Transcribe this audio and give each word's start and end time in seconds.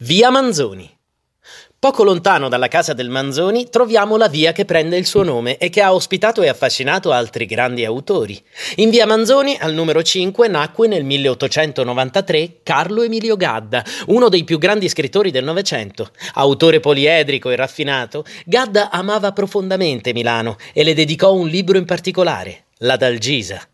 Via 0.00 0.28
Manzoni. 0.28 0.94
Poco 1.78 2.04
lontano 2.04 2.50
dalla 2.50 2.68
casa 2.68 2.92
del 2.92 3.08
Manzoni 3.08 3.70
troviamo 3.70 4.18
la 4.18 4.28
via 4.28 4.52
che 4.52 4.66
prende 4.66 4.98
il 4.98 5.06
suo 5.06 5.22
nome 5.22 5.56
e 5.56 5.70
che 5.70 5.80
ha 5.80 5.94
ospitato 5.94 6.42
e 6.42 6.48
affascinato 6.48 7.12
altri 7.12 7.46
grandi 7.46 7.82
autori. 7.82 8.38
In 8.74 8.90
via 8.90 9.06
Manzoni, 9.06 9.56
al 9.58 9.72
numero 9.72 10.02
5, 10.02 10.48
nacque 10.48 10.86
nel 10.86 11.02
1893 11.02 12.58
Carlo 12.62 13.04
Emilio 13.04 13.36
Gadda, 13.36 13.82
uno 14.08 14.28
dei 14.28 14.44
più 14.44 14.58
grandi 14.58 14.90
scrittori 14.90 15.30
del 15.30 15.44
Novecento. 15.44 16.10
Autore 16.34 16.78
poliedrico 16.78 17.48
e 17.48 17.56
raffinato, 17.56 18.26
Gadda 18.44 18.90
amava 18.90 19.32
profondamente 19.32 20.12
Milano 20.12 20.58
e 20.74 20.84
le 20.84 20.92
dedicò 20.92 21.32
un 21.32 21.48
libro 21.48 21.78
in 21.78 21.86
particolare, 21.86 22.64
La 22.80 22.96
Dalgisa. 22.96 23.66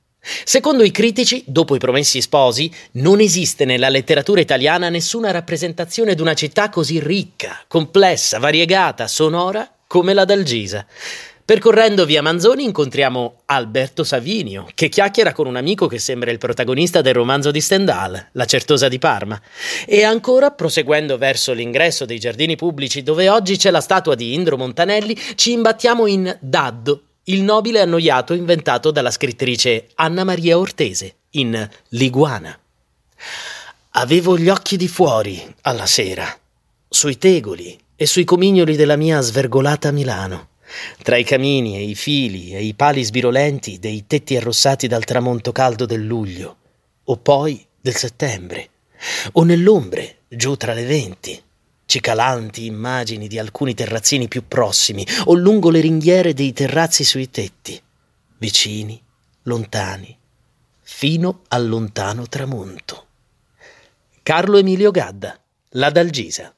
Secondo 0.45 0.83
i 0.83 0.91
critici, 0.91 1.43
dopo 1.47 1.75
i 1.75 1.79
Promessi 1.79 2.21
Sposi, 2.21 2.71
non 2.93 3.21
esiste 3.21 3.65
nella 3.65 3.89
letteratura 3.89 4.41
italiana 4.41 4.89
nessuna 4.89 5.31
rappresentazione 5.31 6.15
di 6.15 6.21
una 6.21 6.35
città 6.35 6.69
così 6.69 7.01
ricca, 7.01 7.61
complessa, 7.67 8.39
variegata, 8.39 9.07
sonora 9.09 9.69
come 9.87 10.15
la 10.15 10.25
d'Algisa. 10.25 10.87
Percorrendo 11.45 12.05
via 12.05 12.23
Manzoni 12.23 12.65
incontriamo 12.65 13.43
Alberto 13.47 14.05
Savinio, 14.05 14.67
che 14.75 14.89
chiacchiera 14.89 15.33
con 15.33 15.47
un 15.47 15.57
amico 15.57 15.87
che 15.87 15.99
sembra 15.99 16.31
il 16.31 16.39
protagonista 16.39 17.01
del 17.01 17.15
romanzo 17.15 17.51
di 17.51 17.61
Stendhal, 17.61 18.29
La 18.33 18.45
certosa 18.45 18.89
di 18.89 18.99
Parma. 18.99 19.41
E 19.87 20.05
ancora, 20.05 20.51
proseguendo 20.51 21.19
verso 21.19 21.53
l'ingresso 21.53 22.05
dei 22.05 22.19
giardini 22.19 22.57
pubblici 22.57 23.03
dove 23.03 23.29
oggi 23.29 23.57
c'è 23.57 23.71
la 23.71 23.81
statua 23.81 24.15
di 24.15 24.35
Indro 24.35 24.57
Montanelli, 24.57 25.19
ci 25.35 25.53
imbattiamo 25.53 26.07
in 26.07 26.37
Daddo, 26.41 27.03
il 27.25 27.43
nobile 27.43 27.81
annoiato 27.81 28.35
inventato 28.35 28.91
dalla 28.91 29.13
scrittrice 29.13 29.91
Anna 29.95 30.25
Maria 30.25 30.59
Ortese 30.59 31.15
in 31.31 31.69
Liguana. 31.91 32.59
Avevo 33.91 34.37
gli 34.37 34.49
occhi 34.49 34.77
di 34.77 34.89
fuori 34.89 35.41
alla 35.63 35.87
sera, 35.87 36.27
sui 36.89 37.19
tegoli 37.19 37.79
e 37.95 38.07
sui 38.07 38.25
comignoli 38.25 38.75
della 38.75 38.97
mia 38.97 39.21
svergolata 39.21 39.93
Milano, 39.93 40.49
tra 41.03 41.17
i 41.17 41.23
camini 41.23 41.77
e 41.77 41.83
i 41.83 41.95
fili 41.95 42.55
e 42.55 42.65
i 42.65 42.75
pali 42.75 43.05
sbirolenti 43.05 43.79
dei 43.79 44.05
tetti 44.09 44.37
arrossati 44.37 44.89
dal 44.89 45.05
tramonto 45.05 45.53
caldo 45.53 45.87
del 45.87 46.05
luglio, 46.05 46.57
o 47.05 47.17
poi 47.19 47.65
del 47.81 47.95
settembre, 47.95 48.71
o 49.33 49.45
nell'ombre 49.45 50.23
giù 50.29 50.57
tra 50.57 50.73
le 50.73 50.85
venti 50.85 51.41
cicalanti 51.87 52.67
immagini 52.67 53.29
di 53.29 53.39
alcuni 53.39 53.75
terrazzini 53.75 54.29
più 54.29 54.47
prossimi 54.49 55.07
o 55.25 55.35
lungo 55.35 55.71
le 55.71 55.81
ringhiere 55.81 56.35
dei 56.35 56.53
terrazzi 56.53 57.05
sui 57.05 57.31
tetti, 57.31 57.81
vicini, 58.39 59.01
lontani, 59.43 60.17
fino 60.81 61.43
al 61.49 61.69
lontano 61.69 62.27
tramonto. 62.29 63.07
Carlo 64.23 64.59
Emilio 64.59 64.91
Gadda, 64.91 65.39
La 65.71 65.91
Dalgisa. 65.91 66.55